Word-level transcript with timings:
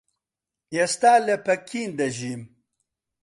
ئێستا 0.75 1.13
لە 1.27 1.35
پەکین 1.45 1.91
دەژیم. 1.99 2.41